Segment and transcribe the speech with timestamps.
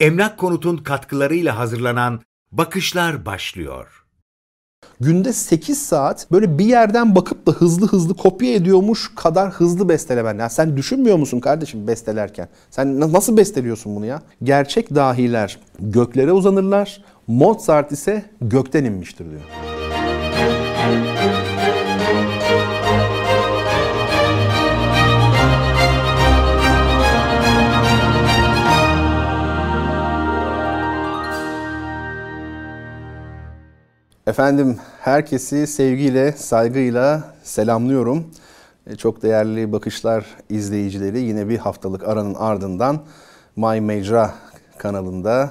[0.00, 2.20] Emlak Konut'un katkılarıyla hazırlanan
[2.52, 4.04] Bakışlar başlıyor.
[5.00, 10.38] Günde 8 saat böyle bir yerden bakıp da hızlı hızlı kopya ediyormuş kadar hızlı bestelemen.
[10.38, 12.48] Ya sen düşünmüyor musun kardeşim bestelerken?
[12.70, 14.22] Sen nasıl besteliyorsun bunu ya?
[14.42, 17.04] Gerçek dahiler göklere uzanırlar.
[17.26, 19.79] Mozart ise gökten inmiştir diyor.
[34.30, 38.26] Efendim herkesi sevgiyle, saygıyla selamlıyorum.
[38.86, 43.02] E, çok değerli bakışlar izleyicileri yine bir haftalık aranın ardından
[43.56, 44.34] My Mecra
[44.78, 45.50] kanalında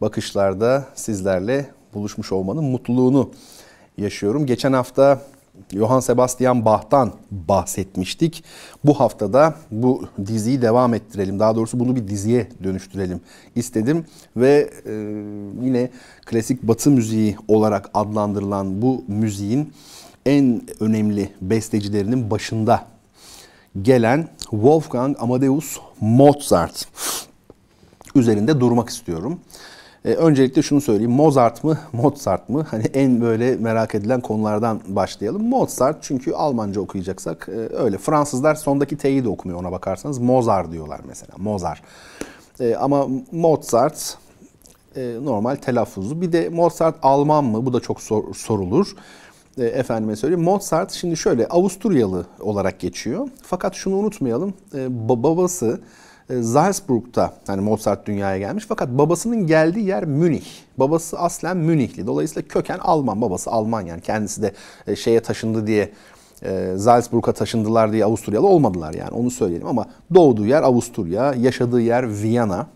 [0.00, 3.30] bakışlarda sizlerle buluşmuş olmanın mutluluğunu
[3.98, 4.46] yaşıyorum.
[4.46, 5.20] Geçen hafta
[5.72, 8.44] Johann Sebastian Bach'tan bahsetmiştik.
[8.84, 11.40] Bu haftada bu diziyi devam ettirelim.
[11.40, 13.20] Daha doğrusu bunu bir diziye dönüştürelim
[13.54, 14.04] istedim.
[14.36, 14.92] Ve e,
[15.64, 15.90] yine
[16.26, 19.72] klasik batı müziği olarak adlandırılan bu müziğin
[20.26, 22.86] en önemli bestecilerinin başında
[23.82, 26.88] gelen Wolfgang Amadeus Mozart
[28.14, 29.40] üzerinde durmak istiyorum.
[30.06, 31.10] E, öncelikle şunu söyleyeyim.
[31.10, 32.66] Mozart mı, Mozart mı?
[32.70, 35.48] Hani en böyle merak edilen konulardan başlayalım.
[35.48, 37.98] Mozart çünkü Almanca okuyacaksak e, öyle.
[37.98, 40.18] Fransızlar sondaki T'yi de okumuyor ona bakarsanız.
[40.18, 41.32] Mozart diyorlar mesela.
[41.36, 41.80] Mozart.
[42.60, 44.18] E, ama Mozart
[44.96, 46.20] e, normal telaffuzu.
[46.20, 47.66] Bir de Mozart Alman mı?
[47.66, 48.96] Bu da çok sor, sorulur.
[49.58, 50.44] E, efendime söyleyeyim.
[50.44, 53.28] Mozart şimdi şöyle Avusturyalı olarak geçiyor.
[53.42, 54.54] Fakat şunu unutmayalım.
[54.74, 55.80] E, babası
[56.28, 60.46] Salzburg'da yani Mozart dünyaya gelmiş fakat babasının geldiği yer Münih.
[60.78, 62.06] Babası aslen Münihli.
[62.06, 63.20] Dolayısıyla köken Alman.
[63.20, 64.52] Babası Alman yani kendisi de
[64.86, 65.90] e, şeye taşındı diye
[66.42, 72.22] e, Salzburg'a taşındılar diye Avusturyalı olmadılar yani onu söyleyelim ama doğduğu yer Avusturya, yaşadığı yer
[72.22, 72.66] Viyana.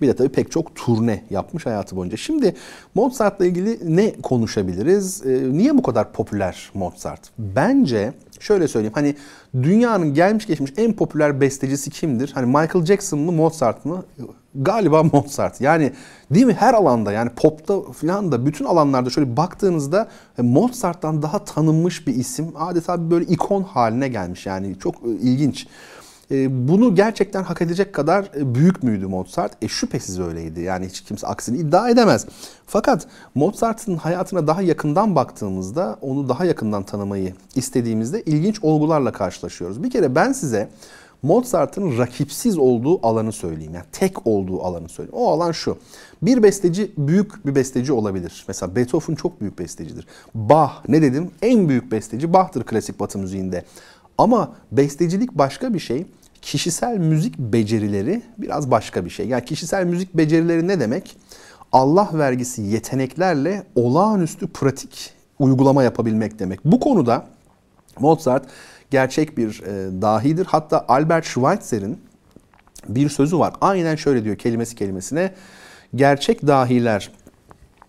[0.00, 2.16] Bir de tabii pek çok turne yapmış hayatı boyunca.
[2.16, 2.54] Şimdi
[2.94, 5.24] Mozart'la ilgili ne konuşabiliriz?
[5.26, 7.20] niye bu kadar popüler Mozart?
[7.38, 9.14] Bence şöyle söyleyeyim hani
[9.62, 12.30] dünyanın gelmiş geçmiş en popüler bestecisi kimdir?
[12.34, 14.04] Hani Michael Jackson mı Mozart mı?
[14.54, 15.60] Galiba Mozart.
[15.60, 15.92] Yani
[16.30, 21.44] değil mi her alanda yani popta falan da bütün alanlarda şöyle baktığınızda e, Mozart'tan daha
[21.44, 22.52] tanınmış bir isim.
[22.56, 25.66] Adeta böyle ikon haline gelmiş yani çok e, ilginç.
[26.30, 29.64] E, bunu gerçekten hak edecek kadar e, büyük müydü Mozart?
[29.64, 30.60] E şüphesiz öyleydi.
[30.60, 32.26] Yani hiç kimse aksini iddia edemez.
[32.66, 39.82] Fakat Mozart'ın hayatına daha yakından baktığımızda, onu daha yakından tanımayı istediğimizde ilginç olgularla karşılaşıyoruz.
[39.82, 40.68] Bir kere ben size
[41.22, 43.74] Mozart'ın rakipsiz olduğu alanı söyleyeyim.
[43.74, 45.18] Yani tek olduğu alanı söyleyeyim.
[45.18, 45.78] O alan şu.
[46.22, 48.44] Bir besteci büyük bir besteci olabilir.
[48.48, 50.06] Mesela Beethoven çok büyük bestecidir.
[50.34, 51.30] Bach ne dedim?
[51.42, 53.64] En büyük besteci Bach'tır klasik batı müziğinde.
[54.18, 56.06] Ama bestecilik başka bir şey
[56.42, 59.28] kişisel müzik becerileri biraz başka bir şey.
[59.28, 61.16] Yani kişisel müzik becerileri ne demek?
[61.72, 66.64] Allah vergisi yeteneklerle olağanüstü pratik uygulama yapabilmek demek.
[66.64, 67.26] Bu konuda
[67.98, 68.46] Mozart
[68.90, 70.46] gerçek bir e, dahidir.
[70.46, 71.98] Hatta Albert Schweitzer'in
[72.88, 73.54] bir sözü var.
[73.60, 75.34] Aynen şöyle diyor kelimesi kelimesine.
[75.94, 77.10] Gerçek dahiler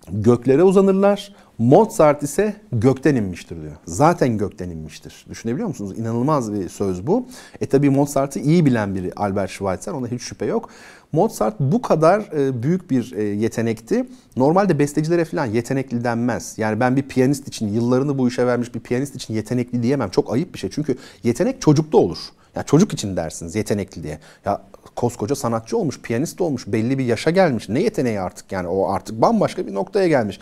[0.09, 1.35] göklere uzanırlar.
[1.57, 3.75] Mozart ise gökten inmiştir diyor.
[3.85, 5.25] Zaten gökten inmiştir.
[5.29, 5.99] Düşünebiliyor musunuz?
[5.99, 7.25] İnanılmaz bir söz bu.
[7.61, 9.91] E tabi Mozart'ı iyi bilen biri Albert Schweitzer.
[9.91, 10.69] Ona hiç şüphe yok.
[11.11, 14.05] Mozart bu kadar e, büyük bir e, yetenekti.
[14.37, 16.53] Normalde bestecilere falan yetenekli denmez.
[16.57, 20.09] Yani ben bir piyanist için yıllarını bu işe vermiş bir piyanist için yetenekli diyemem.
[20.09, 20.69] Çok ayıp bir şey.
[20.69, 22.17] Çünkü yetenek çocukta olur.
[22.55, 24.19] Ya çocuk için dersiniz yetenekli diye.
[24.45, 24.61] Ya
[24.95, 27.69] koskoca sanatçı olmuş, piyanist olmuş, belli bir yaşa gelmiş.
[27.69, 30.39] Ne yeteneği artık yani o artık bambaşka bir noktaya gelmiş.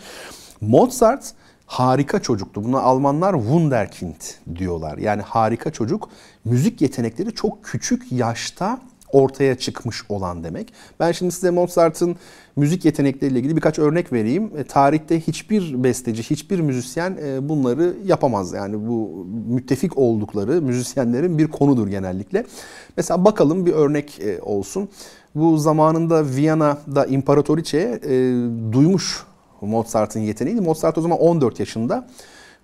[0.60, 1.34] Mozart
[1.66, 2.64] harika çocuktu.
[2.64, 4.20] Buna Almanlar Wunderkind
[4.56, 4.98] diyorlar.
[4.98, 6.08] Yani harika çocuk.
[6.44, 8.80] Müzik yetenekleri çok küçük yaşta
[9.12, 10.72] ortaya çıkmış olan demek.
[11.00, 12.16] Ben şimdi size Mozart'ın
[12.56, 14.50] müzik yetenekleriyle ilgili birkaç örnek vereyim.
[14.58, 18.52] E, tarihte hiçbir besteci, hiçbir müzisyen e, bunları yapamaz.
[18.52, 22.46] Yani bu müttefik oldukları müzisyenlerin bir konudur genellikle.
[22.96, 24.88] Mesela bakalım bir örnek e, olsun.
[25.34, 28.10] Bu zamanında Viyana'da İmparatoriçe e,
[28.72, 29.24] duymuş
[29.66, 30.60] Mozart'ın yeteneğiydi.
[30.60, 32.06] Mozart o zaman 14 yaşında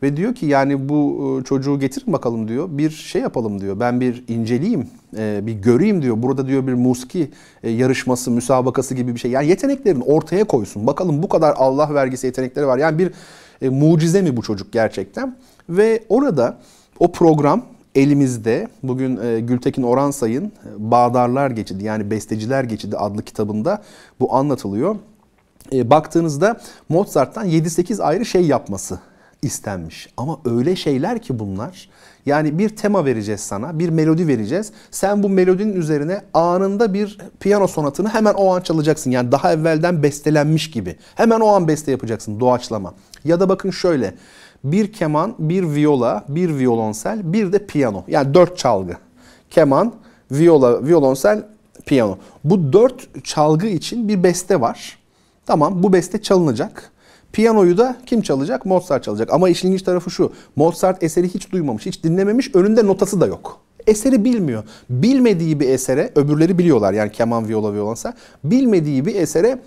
[0.02, 2.68] ve diyor ki yani bu e, çocuğu getirin bakalım diyor.
[2.70, 3.80] Bir şey yapalım diyor.
[3.80, 6.22] Ben bir inceleyeyim, e, bir göreyim diyor.
[6.22, 7.30] Burada diyor bir musiki
[7.62, 9.30] e, yarışması, müsabakası gibi bir şey.
[9.30, 10.86] Yani yeteneklerini ortaya koysun.
[10.86, 12.78] Bakalım bu kadar Allah vergisi yetenekleri var.
[12.78, 13.12] Yani bir
[13.70, 15.36] mucize mi bu çocuk gerçekten?
[15.68, 16.58] Ve orada
[16.98, 17.62] o program
[17.94, 19.16] elimizde bugün
[19.46, 23.82] Gültekin Oransay'ın Bağdarlar Geçidi yani Besteciler Geçidi adlı kitabında
[24.20, 24.96] bu anlatılıyor
[25.72, 28.98] e, baktığınızda Mozart'tan 7-8 ayrı şey yapması
[29.42, 30.08] istenmiş.
[30.16, 31.88] Ama öyle şeyler ki bunlar.
[32.26, 34.72] Yani bir tema vereceğiz sana, bir melodi vereceğiz.
[34.90, 39.10] Sen bu melodinin üzerine anında bir piyano sonatını hemen o an çalacaksın.
[39.10, 40.96] Yani daha evvelden bestelenmiş gibi.
[41.14, 42.94] Hemen o an beste yapacaksın, doğaçlama.
[43.24, 44.14] Ya da bakın şöyle,
[44.64, 48.04] bir keman, bir viola, bir violonsel, bir de piyano.
[48.08, 48.96] Yani dört çalgı.
[49.50, 49.94] Keman,
[50.30, 51.44] viola, violonsel,
[51.86, 52.18] piyano.
[52.44, 54.98] Bu dört çalgı için bir beste var.
[55.46, 56.92] Tamam bu beste çalınacak.
[57.32, 58.66] Piyanoyu da kim çalacak?
[58.66, 59.32] Mozart çalacak.
[59.32, 60.32] Ama işin ilginç tarafı şu.
[60.56, 62.54] Mozart eseri hiç duymamış, hiç dinlememiş.
[62.54, 63.60] Önünde notası da yok.
[63.86, 64.64] Eseri bilmiyor.
[64.90, 68.14] Bilmediği bir esere, öbürleri biliyorlar yani keman, viola, violonsa.
[68.44, 69.58] Bilmediği bir esere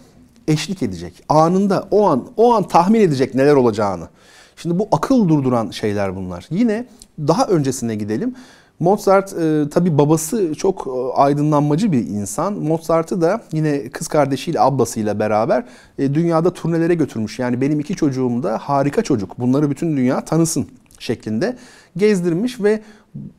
[0.47, 1.23] eşlik edecek.
[1.29, 4.07] Anında, o an, o an tahmin edecek neler olacağını.
[4.55, 6.47] Şimdi bu akıl durduran şeyler bunlar.
[6.49, 6.85] Yine
[7.19, 8.35] daha öncesine gidelim.
[8.79, 12.53] Mozart e, tabi babası çok e, aydınlanmacı bir insan.
[12.53, 15.65] Mozart'ı da yine kız kardeşiyle ablasıyla beraber
[15.97, 17.39] e, dünyada turnelere götürmüş.
[17.39, 19.39] Yani benim iki çocuğum da harika çocuk.
[19.39, 20.67] Bunları bütün dünya tanısın
[20.99, 21.57] şeklinde
[21.97, 22.81] gezdirmiş ve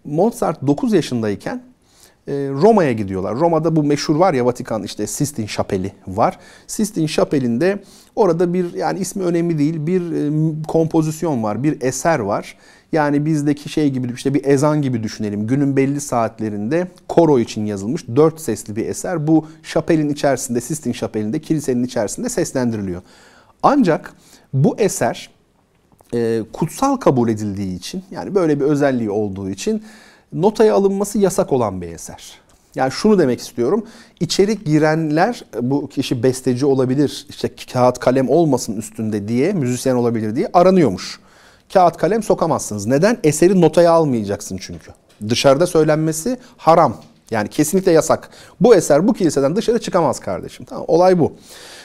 [0.05, 1.63] Mozart 9 yaşındayken
[2.29, 3.37] e, Roma'ya gidiyorlar.
[3.37, 6.39] Roma'da bu meşhur var ya Vatikan işte Sistine Şapeli var.
[6.67, 7.83] Sistine Şapeli'nde
[8.17, 12.57] orada bir yani ismi önemli değil bir e, kompozisyon var, bir eser var.
[12.93, 15.47] Yani bizdeki şey gibi işte bir ezan gibi düşünelim.
[15.47, 19.27] Günün belli saatlerinde koro için yazılmış dört sesli bir eser.
[19.27, 23.03] Bu şapelin içerisinde, Sistine Şapeli'nde, kilisenin içerisinde seslendiriliyor.
[23.63, 24.15] Ancak
[24.53, 25.31] bu eser
[26.15, 29.83] e, kutsal kabul edildiği için yani böyle bir özelliği olduğu için
[30.33, 32.41] notaya alınması yasak olan bir eser.
[32.75, 33.87] Yani şunu demek istiyorum.
[34.21, 40.49] İçeri girenler bu kişi besteci olabilir, işte kağıt kalem olmasın üstünde diye, müzisyen olabilir diye
[40.53, 41.21] aranıyormuş
[41.73, 42.87] kağıt kalem sokamazsınız.
[42.87, 43.19] Neden?
[43.25, 44.91] Eseri notaya almayacaksın çünkü.
[45.29, 46.97] Dışarıda söylenmesi haram.
[47.31, 48.31] Yani kesinlikle yasak.
[48.61, 50.67] Bu eser bu kiliseden dışarı çıkamaz kardeşim.
[50.67, 51.33] Tamam olay bu.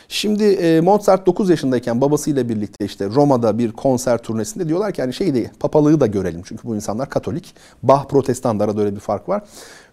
[0.08, 5.14] Şimdi e, Mozart 9 yaşındayken babasıyla birlikte işte Roma'da bir konser turnesinde diyorlar ki hani
[5.14, 6.42] şey değil papalığı da görelim.
[6.46, 7.56] Çünkü bu insanlar Katolik.
[7.84, 9.44] Bach protestanlara da öyle bir fark var.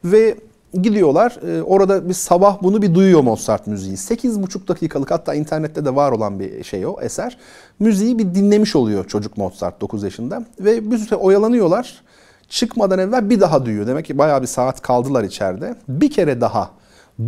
[0.05, 0.37] Ve
[0.72, 1.38] gidiyorlar.
[1.48, 3.96] E, orada bir sabah bunu bir duyuyor Mozart müziği.
[3.96, 7.38] 8,5 dakikalık hatta internette de var olan bir şey o eser.
[7.78, 10.44] Müziği bir dinlemiş oluyor çocuk Mozart 9 yaşında.
[10.60, 12.02] Ve bir süre oyalanıyorlar.
[12.48, 13.86] Çıkmadan evvel bir daha duyuyor.
[13.86, 15.74] Demek ki bayağı bir saat kaldılar içeride.
[15.88, 16.70] Bir kere daha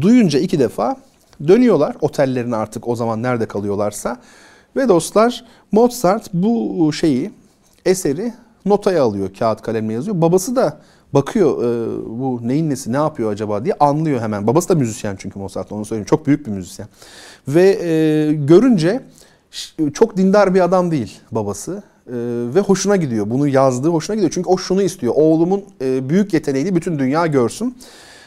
[0.00, 0.96] duyunca iki defa
[1.48, 1.96] dönüyorlar.
[2.00, 4.16] Otellerine artık o zaman nerede kalıyorlarsa.
[4.76, 7.30] Ve dostlar Mozart bu şeyi
[7.84, 8.32] eseri
[8.66, 9.34] notaya alıyor.
[9.38, 10.20] Kağıt kalemle yazıyor.
[10.20, 10.78] Babası da
[11.14, 14.46] bakıyor e, bu neyin nesi ne yapıyor acaba diye anlıyor hemen.
[14.46, 16.06] Babası da müzisyen çünkü Mozart onu söyleyeyim.
[16.06, 16.88] Çok büyük bir müzisyen.
[17.48, 19.00] Ve e, görünce
[19.94, 21.82] çok dindar bir adam değil babası.
[22.06, 22.12] E,
[22.54, 23.30] ve hoşuna gidiyor.
[23.30, 24.32] Bunu yazdığı hoşuna gidiyor.
[24.34, 25.14] Çünkü o şunu istiyor.
[25.16, 27.78] Oğlumun e, büyük yeteneğini bütün dünya görsün.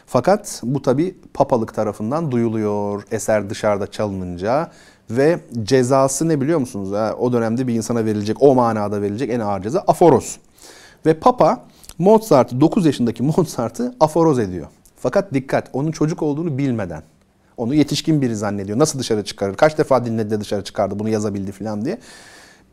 [0.05, 4.71] Fakat bu tabi papalık tarafından duyuluyor eser dışarıda çalınınca
[5.09, 7.13] ve cezası ne biliyor musunuz?
[7.19, 10.37] O dönemde bir insana verilecek, o manada verilecek en ağır ceza aforos.
[11.05, 11.65] Ve papa
[11.99, 14.67] Mozart 9 yaşındaki Mozart'ı aforoz ediyor.
[14.95, 17.03] Fakat dikkat onun çocuk olduğunu bilmeden.
[17.57, 18.79] Onu yetişkin biri zannediyor.
[18.79, 19.55] Nasıl dışarı çıkarır?
[19.55, 21.99] Kaç defa dinledi de dışarı çıkardı bunu yazabildi falan diye.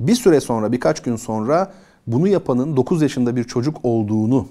[0.01, 1.73] Bir süre sonra birkaç gün sonra
[2.07, 4.49] bunu yapanın 9 yaşında bir çocuk olduğunu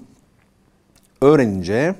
[1.20, 1.94] öğrenince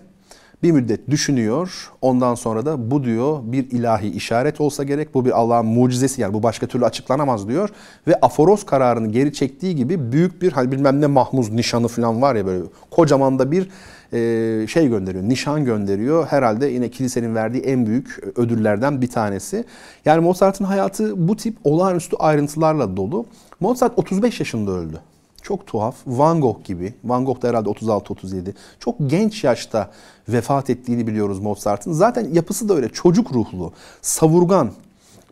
[0.65, 1.91] bir müddet düşünüyor.
[2.03, 5.15] Ondan sonra da bu diyor bir ilahi işaret olsa gerek.
[5.15, 7.69] Bu bir Allah'ın mucizesi yani bu başka türlü açıklanamaz diyor.
[8.07, 12.35] Ve aforoz kararını geri çektiği gibi büyük bir hani bilmem ne mahmuz nişanı falan var
[12.35, 13.69] ya böyle kocaman da bir
[14.13, 15.25] e, şey gönderiyor.
[15.25, 16.27] Nişan gönderiyor.
[16.27, 19.65] Herhalde yine kilisenin verdiği en büyük ödüllerden bir tanesi.
[20.05, 23.27] Yani Mozart'ın hayatı bu tip olağanüstü ayrıntılarla dolu.
[23.61, 25.01] Mozart 35 yaşında öldü.
[25.45, 25.97] Çok tuhaf.
[26.07, 26.95] Van Gogh gibi.
[27.05, 28.53] Van Gogh da herhalde 36-37.
[28.81, 29.91] Çok genç yaşta
[30.29, 31.93] vefat ettiğini biliyoruz Mozart'ın.
[31.93, 32.89] Zaten yapısı da öyle.
[32.89, 33.73] Çocuk ruhlu,
[34.03, 34.71] savurgan,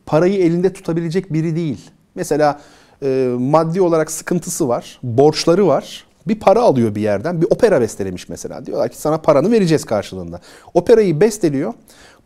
[0.06, 1.90] parayı elinde tutabilecek biri değil.
[2.14, 2.60] Mesela
[3.02, 6.04] e, maddi olarak sıkıntısı var, borçları var.
[6.26, 7.42] Bir para alıyor bir yerden.
[7.42, 8.66] Bir opera bestelemiş mesela.
[8.66, 10.40] Diyorlar ki sana paranı vereceğiz karşılığında.
[10.74, 11.74] Operayı besteliyor.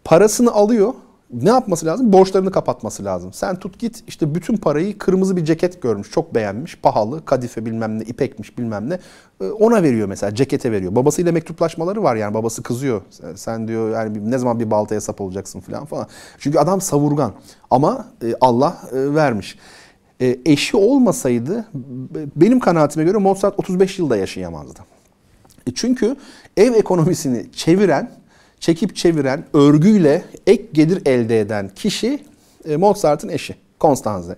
[0.04, 0.94] Parasını alıyor
[1.32, 2.12] ne yapması lazım?
[2.12, 3.32] Borçlarını kapatması lazım.
[3.32, 6.10] Sen tut git işte bütün parayı kırmızı bir ceket görmüş.
[6.10, 6.76] Çok beğenmiş.
[6.76, 7.24] Pahalı.
[7.24, 8.98] Kadife bilmem ne ipekmiş bilmem ne.
[9.40, 10.34] Ee, ona veriyor mesela.
[10.34, 10.96] Cekete veriyor.
[10.96, 12.34] Babasıyla mektuplaşmaları var yani.
[12.34, 13.02] Babası kızıyor.
[13.34, 16.06] Sen diyor yani ne zaman bir baltaya sap olacaksın falan falan.
[16.38, 17.32] Çünkü adam savurgan.
[17.70, 19.58] Ama e, Allah e, vermiş.
[20.20, 21.64] E, eşi olmasaydı
[22.36, 24.80] benim kanaatime göre Mozart 35 yılda yaşayamazdı.
[25.74, 26.16] Çünkü
[26.56, 28.10] ev ekonomisini çeviren
[28.60, 32.20] çekip çeviren, örgüyle ek gelir elde eden kişi
[32.68, 34.36] e, Mozart'ın eşi Konstanze.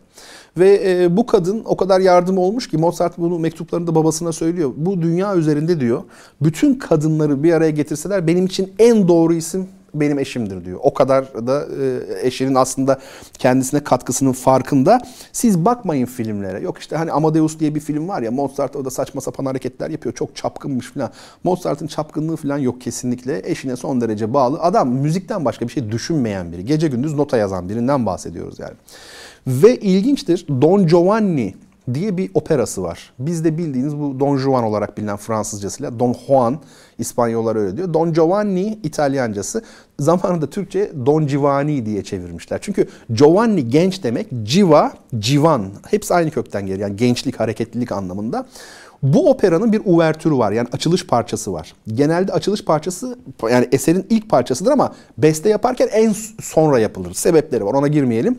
[0.58, 4.72] Ve e, bu kadın o kadar yardım olmuş ki Mozart bunu mektuplarında babasına söylüyor.
[4.76, 6.02] Bu dünya üzerinde diyor
[6.42, 10.80] bütün kadınları bir araya getirseler benim için en doğru isim benim eşimdir diyor.
[10.82, 12.98] O kadar da e, eşinin aslında
[13.38, 15.00] kendisine katkısının farkında.
[15.32, 16.60] Siz bakmayın filmlere.
[16.60, 19.90] Yok işte hani Amadeus diye bir film var ya Mozart o da saçma sapan hareketler
[19.90, 20.14] yapıyor.
[20.14, 21.10] Çok çapkınmış falan.
[21.44, 23.42] Mozart'ın çapkınlığı falan yok kesinlikle.
[23.44, 24.60] Eşine son derece bağlı.
[24.60, 26.64] Adam müzikten başka bir şey düşünmeyen biri.
[26.64, 28.74] Gece gündüz nota yazan birinden bahsediyoruz yani.
[29.46, 31.54] Ve ilginçtir Don Giovanni
[31.94, 33.12] diye bir operası var.
[33.18, 36.58] Bizde bildiğiniz bu Don Juan olarak bilinen Fransızcasıyla Don Juan
[36.98, 37.94] İspanyollar öyle diyor.
[37.94, 39.62] Don Giovanni İtalyancası
[40.00, 42.58] zamanında Türkçe Don Giovanni diye çevirmişler.
[42.62, 46.88] Çünkü Giovanni genç demek, Civa, Civan hepsi aynı kökten geliyor.
[46.88, 48.46] Yani gençlik, hareketlilik anlamında.
[49.02, 50.52] Bu operanın bir uvertürü var.
[50.52, 51.74] Yani açılış parçası var.
[51.86, 53.18] Genelde açılış parçası
[53.50, 57.14] yani eserin ilk parçasıdır ama beste yaparken en sonra yapılır.
[57.14, 57.74] Sebepleri var.
[57.74, 58.38] Ona girmeyelim.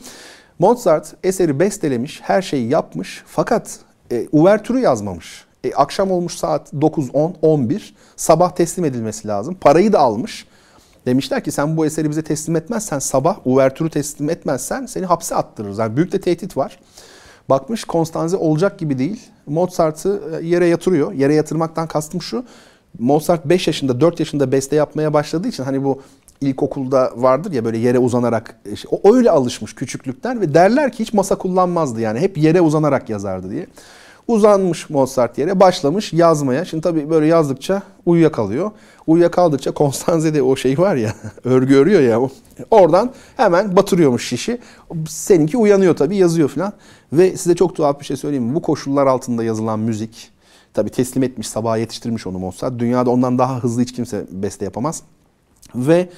[0.59, 3.79] Mozart eseri bestelemiş, her şeyi yapmış fakat
[4.11, 5.45] e, uvertürü yazmamış.
[5.63, 7.95] E, akşam olmuş saat 9, 10, 11.
[8.15, 9.57] Sabah teslim edilmesi lazım.
[9.61, 10.45] Parayı da almış.
[11.05, 15.77] Demişler ki sen bu eseri bize teslim etmezsen sabah uvertürü teslim etmezsen seni hapse attırırız.
[15.77, 16.79] Yani büyük de tehdit var.
[17.49, 19.21] Bakmış Konstanze olacak gibi değil.
[19.45, 21.13] Mozart'ı e, yere yatırıyor.
[21.13, 22.45] Yere yatırmaktan kastım şu.
[22.99, 26.01] Mozart 5 yaşında 4 yaşında beste yapmaya başladığı için hani bu
[26.41, 28.59] ilkokulda vardır ya böyle yere uzanarak
[28.91, 33.51] o öyle alışmış küçüklükten ve derler ki hiç masa kullanmazdı yani hep yere uzanarak yazardı
[33.51, 33.67] diye.
[34.29, 36.65] Uzanmış Mozart yere başlamış yazmaya.
[36.65, 38.71] Şimdi tabii böyle yazdıkça uyuyakalıyor.
[39.07, 42.29] Uyuyakaldıkça Konstanze'de o şey var ya örgü örüyor ya
[42.71, 44.59] oradan hemen batırıyormuş şişi.
[45.07, 46.73] Seninki uyanıyor tabii yazıyor falan.
[47.13, 48.55] Ve size çok tuhaf bir şey söyleyeyim mi?
[48.55, 50.31] Bu koşullar altında yazılan müzik
[50.73, 52.79] tabii teslim etmiş sabaha yetiştirmiş onu Mozart.
[52.79, 55.03] Dünyada ondan daha hızlı hiç kimse beste yapamaz.
[55.75, 56.09] Ve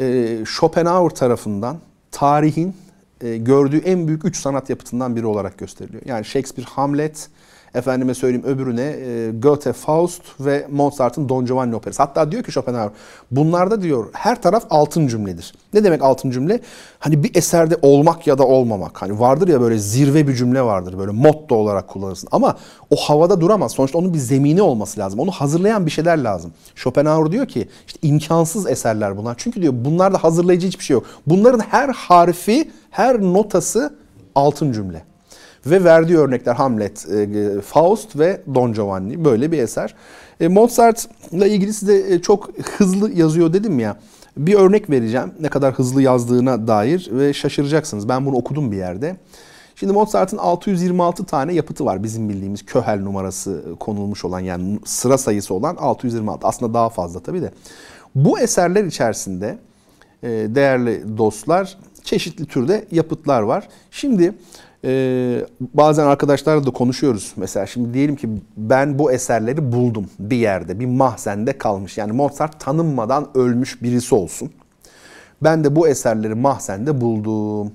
[0.00, 1.76] e, Schopenhauer tarafından
[2.10, 2.74] tarihin
[3.22, 6.02] e, gördüğü en büyük üç sanat yapıtından biri olarak gösteriliyor.
[6.06, 7.28] Yani Shakespeare Hamlet,
[7.74, 12.02] efendime söyleyeyim öbürüne e, Goethe Faust ve Mozart'ın Don Giovanni operası.
[12.02, 12.90] Hatta diyor ki Schopenhauer
[13.30, 15.54] bunlarda diyor her taraf altın cümledir.
[15.74, 16.60] Ne demek altın cümle?
[16.98, 19.02] Hani bir eserde olmak ya da olmamak.
[19.02, 22.28] Hani vardır ya böyle zirve bir cümle vardır böyle motto olarak kullanırsın.
[22.32, 22.56] Ama
[22.90, 23.72] o havada duramaz.
[23.72, 25.20] Sonuçta onun bir zemini olması lazım.
[25.20, 26.52] Onu hazırlayan bir şeyler lazım.
[26.74, 29.34] Schopenhauer diyor ki işte imkansız eserler bunlar.
[29.38, 31.04] Çünkü diyor bunlarda hazırlayıcı hiçbir şey yok.
[31.26, 33.94] Bunların her harfi, her notası
[34.34, 35.11] altın cümle.
[35.66, 39.94] Ve verdiği örnekler Hamlet, e, Faust ve Don Giovanni böyle bir eser.
[40.40, 43.96] E, Mozart'la ilgili size e, çok hızlı yazıyor dedim ya.
[44.36, 48.08] Bir örnek vereceğim ne kadar hızlı yazdığına dair ve şaşıracaksınız.
[48.08, 49.16] Ben bunu okudum bir yerde.
[49.76, 55.54] Şimdi Mozart'ın 626 tane yapıtı var bizim bildiğimiz Köhel numarası konulmuş olan yani sıra sayısı
[55.54, 56.46] olan 626.
[56.46, 57.52] Aslında daha fazla tabii de.
[58.14, 59.58] Bu eserler içerisinde
[60.22, 63.68] değerli dostlar çeşitli türde yapıtlar var.
[63.90, 64.34] Şimdi
[64.84, 67.32] ee, bazen arkadaşlarla da konuşuyoruz.
[67.36, 71.98] Mesela şimdi diyelim ki ben bu eserleri buldum bir yerde, bir mahzende kalmış.
[71.98, 74.50] Yani Mozart tanınmadan ölmüş birisi olsun.
[75.42, 77.72] Ben de bu eserleri mahzende buldum.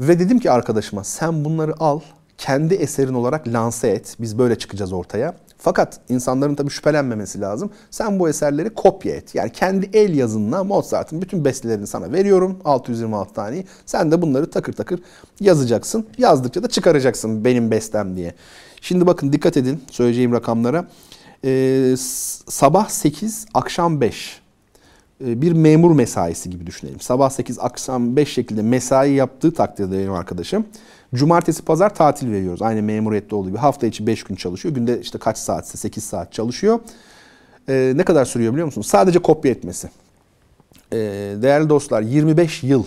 [0.00, 2.00] Ve dedim ki arkadaşıma sen bunları al,
[2.38, 4.16] kendi eserin olarak lanse et.
[4.20, 5.34] Biz böyle çıkacağız ortaya.
[5.58, 7.70] Fakat insanların tabii şüphelenmemesi lazım.
[7.90, 9.34] Sen bu eserleri kopya et.
[9.34, 12.58] Yani kendi el yazınla Mozart'ın bütün bestelerini sana veriyorum.
[12.64, 13.64] 626 taneyi.
[13.86, 15.00] Sen de bunları takır takır
[15.40, 16.06] yazacaksın.
[16.18, 18.34] Yazdıkça da çıkaracaksın benim bestem diye.
[18.80, 20.88] Şimdi bakın dikkat edin söyleyeceğim rakamlara.
[21.44, 21.94] Ee,
[22.48, 24.40] sabah 8, akşam 5
[25.24, 27.00] ee, bir memur mesaisi gibi düşünelim.
[27.00, 30.66] Sabah 8, akşam 5 şekilde mesai yaptığı takdirde benim arkadaşım
[31.14, 32.62] Cumartesi, pazar tatil veriyoruz.
[32.62, 33.58] Aynı memuriyette olduğu gibi.
[33.58, 34.74] Hafta içi 5 gün çalışıyor.
[34.74, 36.80] Günde işte kaç saatse 8 saat çalışıyor.
[37.68, 38.86] Ee, ne kadar sürüyor biliyor musunuz?
[38.86, 39.90] Sadece kopya etmesi.
[40.92, 40.96] Ee,
[41.42, 42.84] değerli dostlar 25 yıl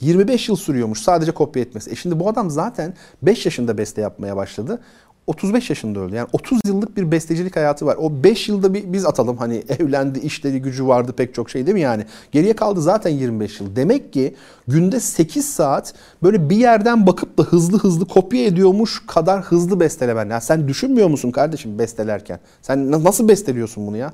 [0.00, 1.90] 25 yıl sürüyormuş sadece kopya etmesi.
[1.90, 4.80] E şimdi bu adam zaten 5 yaşında beste yapmaya başladı.
[5.26, 6.14] 35 yaşında öldü.
[6.14, 7.96] Yani 30 yıllık bir bestecilik hayatı var.
[8.00, 11.74] O 5 yılda bir biz atalım hani evlendi, işleri, gücü vardı pek çok şey değil
[11.74, 12.04] mi yani?
[12.32, 13.76] Geriye kaldı zaten 25 yıl.
[13.76, 14.34] Demek ki
[14.68, 20.30] günde 8 saat böyle bir yerden bakıp da hızlı hızlı kopya ediyormuş kadar hızlı bestelemen.
[20.30, 22.40] Ya sen düşünmüyor musun kardeşim bestelerken?
[22.62, 24.12] Sen nasıl besteliyorsun bunu ya?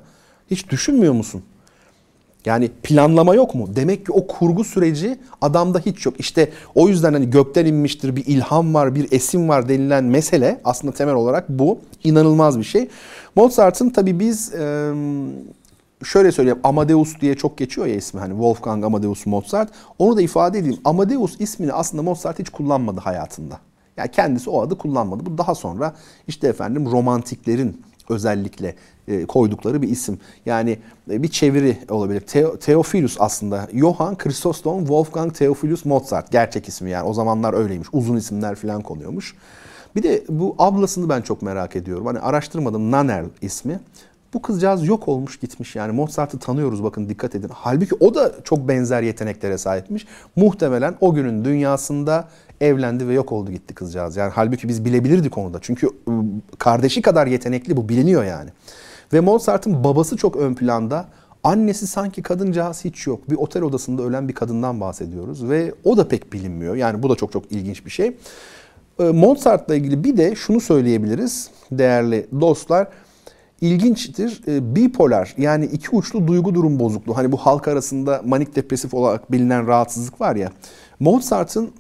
[0.51, 1.43] Hiç düşünmüyor musun?
[2.45, 3.69] Yani planlama yok mu?
[3.77, 6.15] Demek ki o kurgu süreci adamda hiç yok.
[6.19, 10.95] İşte o yüzden hani gökten inmiştir bir ilham var, bir esim var denilen mesele aslında
[10.95, 11.79] temel olarak bu.
[12.05, 12.89] İnanılmaz bir şey.
[13.37, 14.53] Mozart'ın tabii biz
[16.05, 19.71] şöyle söyleyeyim Amadeus diye çok geçiyor ya ismi hani Wolfgang Amadeus Mozart.
[19.99, 20.79] Onu da ifade edeyim.
[20.85, 23.59] Amadeus ismini aslında Mozart hiç kullanmadı hayatında.
[23.97, 25.27] Yani kendisi o adı kullanmadı.
[25.27, 25.95] Bu daha sonra
[26.29, 28.75] işte efendim romantiklerin özellikle
[29.09, 30.19] e, koydukları bir isim.
[30.47, 30.79] Yani
[31.11, 32.21] e, bir çeviri olabilir.
[32.21, 33.69] Te- Theophilus aslında.
[33.75, 36.33] Johann Chrysostom Wolfgang Theophilus Mozart.
[36.33, 37.09] Gerçek ismi yani.
[37.09, 37.89] O zamanlar öyleymiş.
[37.93, 39.35] Uzun isimler falan konuyormuş.
[39.97, 42.07] Bir de bu ablasını ben çok merak ediyorum.
[42.07, 42.91] Hani araştırmadım.
[42.91, 43.81] Nannerl ismi.
[44.35, 47.51] Bu kızcağız yok olmuş gitmiş yani Mozart'ı tanıyoruz bakın dikkat edin.
[47.55, 50.07] Halbuki o da çok benzer yeteneklere sahipmiş.
[50.37, 52.29] Muhtemelen o günün dünyasında
[52.61, 54.17] evlendi ve yok oldu gitti kızcağız.
[54.17, 55.59] Yani halbuki biz bilebilirdik onu da.
[55.63, 56.23] Çünkü ıı,
[56.59, 58.51] kardeşi kadar yetenekli bu biliniyor yani.
[59.13, 61.07] Ve Mozart'ın babası çok ön planda.
[61.45, 63.31] Annesi sanki kadıncağız hiç yok.
[63.31, 66.77] Bir otel odasında ölen bir kadından bahsediyoruz ve o da pek bilinmiyor.
[66.77, 68.17] Yani bu da çok çok ilginç bir şey.
[68.99, 72.89] Mozart'la ilgili bir de şunu söyleyebiliriz değerli dostlar
[73.63, 74.41] ilginçtir.
[74.49, 77.17] E, bipolar yani iki uçlu duygu durum bozukluğu.
[77.17, 80.51] Hani bu halk arasında manik depresif olarak bilinen rahatsızlık var ya.
[81.01, 81.71] Mozart'ın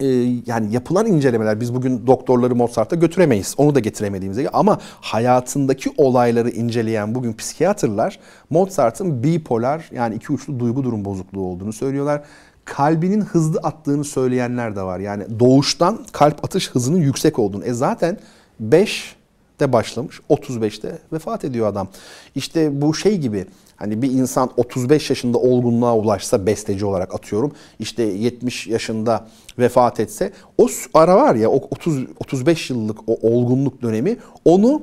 [0.00, 0.06] e,
[0.46, 3.54] yani yapılan incelemeler biz bugün doktorları Mozart'a götüremeyiz.
[3.56, 8.18] Onu da getiremediğimiz gibi ama hayatındaki olayları inceleyen bugün psikiyatrlar
[8.50, 12.22] Mozart'ın bipolar yani iki uçlu duygu durum bozukluğu olduğunu söylüyorlar.
[12.64, 14.98] Kalbinin hızlı attığını söyleyenler de var.
[14.98, 17.64] Yani doğuştan kalp atış hızının yüksek olduğunu.
[17.64, 18.18] E zaten
[18.60, 19.16] 5
[19.60, 20.20] de başlamış.
[20.30, 21.88] 35'te vefat ediyor adam.
[22.34, 23.46] İşte bu şey gibi
[23.76, 27.52] hani bir insan 35 yaşında olgunluğa ulaşsa besteci olarak atıyorum.
[27.78, 29.26] İşte 70 yaşında
[29.58, 34.82] vefat etse o ara var ya o 30 35 yıllık o olgunluk dönemi onu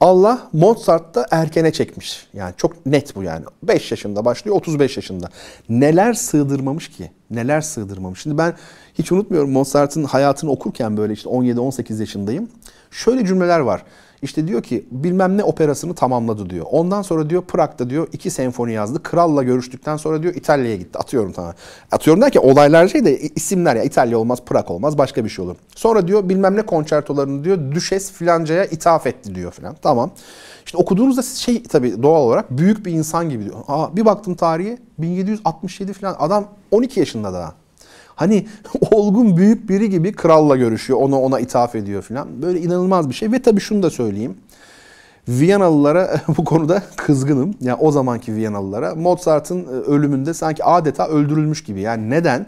[0.00, 2.26] Allah Mozart'ta erkene çekmiş.
[2.34, 3.44] Yani çok net bu yani.
[3.62, 5.28] 5 yaşında başlıyor 35 yaşında.
[5.68, 7.10] Neler sığdırmamış ki?
[7.30, 8.22] Neler sığdırmamış.
[8.22, 8.54] Şimdi ben
[8.94, 12.48] hiç unutmuyorum Mozart'ın hayatını okurken böyle işte 17-18 yaşındayım.
[12.90, 13.82] Şöyle cümleler var.
[14.22, 16.66] İşte diyor ki bilmem ne operasını tamamladı diyor.
[16.70, 19.02] Ondan sonra diyor Prag'da diyor iki senfoni yazdı.
[19.02, 20.98] Kralla görüştükten sonra diyor İtalya'ya gitti.
[20.98, 21.54] Atıyorum tamam.
[21.92, 25.56] Atıyorum derken olaylar şey de isimler ya İtalya olmaz, Prag olmaz başka bir şey olur.
[25.74, 29.76] Sonra diyor bilmem ne konçertolarını diyor Düşes filancaya ithaf etti diyor filan.
[29.82, 30.10] Tamam.
[30.66, 33.56] İşte okuduğunuzda şey tabii doğal olarak büyük bir insan gibi diyor.
[33.68, 37.65] Aa, bir baktım tarihe 1767 falan adam 12 yaşında daha.
[38.16, 38.46] Hani
[38.90, 40.98] olgun büyük biri gibi kralla görüşüyor.
[41.00, 42.42] Onu ona ithaf ediyor falan.
[42.42, 43.32] Böyle inanılmaz bir şey.
[43.32, 44.36] Ve tabii şunu da söyleyeyim.
[45.28, 47.54] Viyanalılara bu konuda kızgınım.
[47.60, 48.94] Yani o zamanki Viyanalılara.
[48.94, 51.80] Mozart'ın e, ölümünde sanki adeta öldürülmüş gibi.
[51.80, 52.46] Yani neden?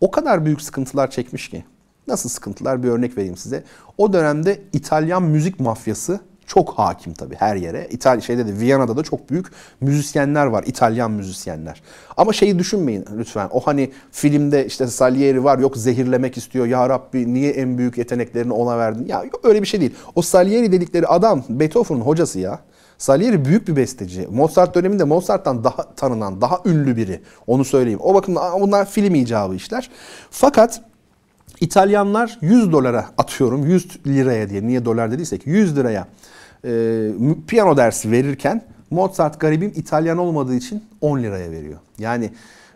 [0.00, 1.64] O kadar büyük sıkıntılar çekmiş ki.
[2.08, 2.82] Nasıl sıkıntılar?
[2.82, 3.64] Bir örnek vereyim size.
[3.98, 7.88] O dönemde İtalyan müzik mafyası çok hakim tabii her yere.
[7.90, 9.46] İtalya şeyde de Viyana'da da çok büyük
[9.80, 10.64] müzisyenler var.
[10.66, 11.82] İtalyan müzisyenler.
[12.16, 13.48] Ama şeyi düşünmeyin lütfen.
[13.52, 16.66] O hani filmde işte Salieri var yok zehirlemek istiyor.
[16.66, 19.06] Ya Rabbi niye en büyük yeteneklerini ona verdin?
[19.06, 19.94] Ya yok öyle bir şey değil.
[20.14, 22.60] O Salieri dedikleri adam Beethoven'ın hocası ya.
[22.98, 24.28] Salieri büyük bir besteci.
[24.30, 27.20] Mozart döneminde Mozart'tan daha tanınan, daha ünlü biri.
[27.46, 28.00] Onu söyleyeyim.
[28.02, 29.90] O bakımdan bunlar film icabı işler.
[30.30, 30.80] Fakat
[31.64, 36.06] İtalyanlar 100 dolara atıyorum 100 liraya diye niye dolar dediysek 100 liraya
[36.64, 37.10] e,
[37.46, 41.78] piyano dersi verirken Mozart garibim İtalyan olmadığı için 10 liraya veriyor.
[41.98, 42.30] Yani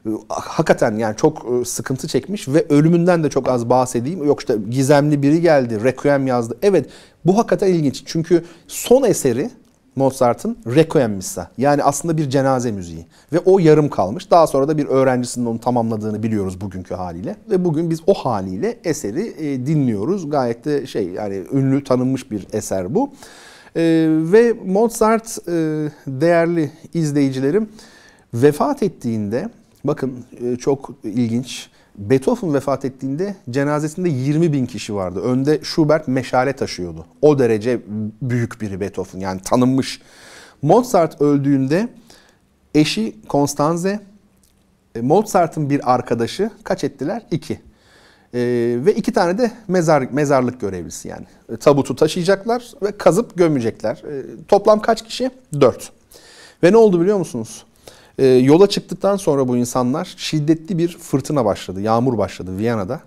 [0.06, 4.24] e, hakikaten yani çok e, sıkıntı çekmiş ve ölümünden de çok az bahsedeyim.
[4.24, 6.58] Yok işte gizemli biri geldi, Requiem yazdı.
[6.62, 6.86] Evet
[7.24, 8.02] bu hakikaten ilginç.
[8.06, 9.50] Çünkü son eseri
[9.96, 11.50] Mozart'ın Requiem Missa.
[11.58, 13.06] Yani aslında bir cenaze müziği.
[13.32, 14.30] Ve o yarım kalmış.
[14.30, 17.36] Daha sonra da bir öğrencisinin onu tamamladığını biliyoruz bugünkü haliyle.
[17.50, 20.30] Ve bugün biz o haliyle eseri e, dinliyoruz.
[20.30, 23.10] Gayet de şey yani ünlü tanınmış bir eser bu.
[23.76, 25.52] E, ve Mozart e,
[26.06, 27.68] değerli izleyicilerim
[28.34, 29.48] vefat ettiğinde
[29.84, 35.20] bakın e, çok ilginç Beethoven vefat ettiğinde cenazesinde 20 bin kişi vardı.
[35.20, 37.06] Önde Schubert meşale taşıyordu.
[37.22, 37.80] O derece
[38.22, 40.00] büyük biri Beethoven yani tanınmış.
[40.62, 41.88] Mozart öldüğünde
[42.74, 44.00] eşi Constanze,
[44.94, 47.22] e, Mozart'ın bir arkadaşı kaç ettiler?
[47.30, 47.60] İki.
[48.34, 51.26] Ee, ve iki tane de mezar mezarlık görevlisi yani.
[51.52, 53.96] E, tabutu taşıyacaklar ve kazıp gömecekler.
[53.96, 55.30] E, toplam kaç kişi?
[55.60, 55.92] Dört.
[56.62, 57.64] Ve ne oldu biliyor musunuz?
[58.18, 61.80] E, yola çıktıktan sonra bu insanlar şiddetli bir fırtına başladı.
[61.80, 63.00] Yağmur başladı Viyana'da.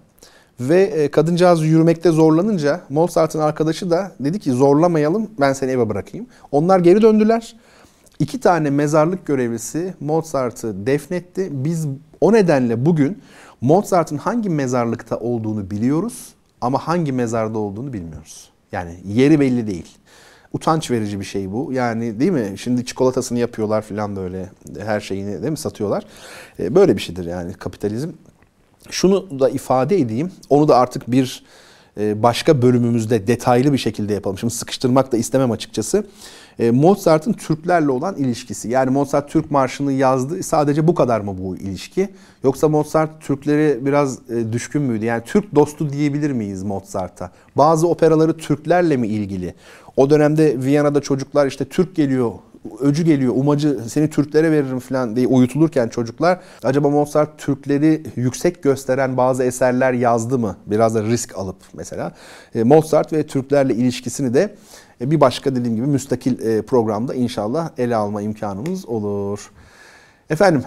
[0.59, 6.27] Ve e, kadıncağız yürümekte zorlanınca Mozart'ın arkadaşı da dedi ki zorlamayalım ben seni eve bırakayım.
[6.51, 7.55] Onlar geri döndüler.
[8.19, 11.49] İki tane mezarlık görevlisi Mozart'ı defnetti.
[11.51, 11.87] Biz
[12.21, 13.21] o nedenle bugün
[13.61, 18.49] Mozart'ın hangi mezarlıkta olduğunu biliyoruz ama hangi mezarda olduğunu bilmiyoruz.
[18.71, 19.97] Yani yeri belli değil.
[20.53, 21.73] Utanç verici bir şey bu.
[21.73, 22.53] Yani değil mi?
[22.57, 26.05] Şimdi çikolatasını yapıyorlar falan böyle her şeyini değil mi satıyorlar.
[26.59, 28.09] E, böyle bir şeydir yani kapitalizm.
[28.89, 30.31] Şunu da ifade edeyim.
[30.49, 31.43] Onu da artık bir
[31.97, 34.37] e, başka bölümümüzde detaylı bir şekilde yapalım.
[34.37, 36.05] Şimdi sıkıştırmak da istemem açıkçası.
[36.59, 38.69] E, Mozart'ın Türklerle olan ilişkisi.
[38.69, 40.43] Yani Mozart Türk Marşı'nı yazdı.
[40.43, 42.09] Sadece bu kadar mı bu ilişki?
[42.43, 45.05] Yoksa Mozart Türklere biraz e, düşkün müydü?
[45.05, 47.31] Yani Türk dostu diyebilir miyiz Mozart'a?
[47.55, 49.53] Bazı operaları Türklerle mi ilgili?
[49.97, 52.31] O dönemde Viyana'da çocuklar işte Türk geliyor
[52.79, 59.17] öcü geliyor, umacı seni Türklere veririm falan diye uyutulurken çocuklar acaba Mozart Türkleri yüksek gösteren
[59.17, 60.57] bazı eserler yazdı mı?
[60.65, 62.11] Biraz da risk alıp mesela.
[62.55, 64.55] E, Mozart ve Türklerle ilişkisini de
[65.01, 69.51] bir başka dediğim gibi müstakil e, programda inşallah ele alma imkanımız olur.
[70.29, 70.63] Efendim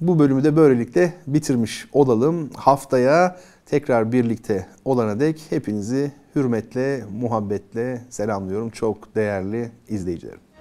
[0.00, 2.50] bu bölümü de böylelikle bitirmiş olalım.
[2.54, 10.51] Haftaya tekrar birlikte olana dek hepinizi hürmetle, muhabbetle selamlıyorum çok değerli izleyicilerim.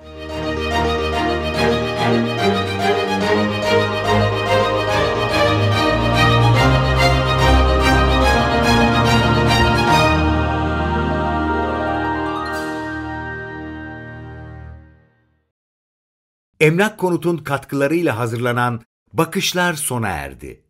[16.61, 18.81] Emlak Konut'un katkılarıyla hazırlanan
[19.13, 20.63] Bakışlar sona erdi.